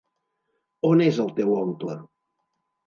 [0.89, 2.01] On és el teu oncle?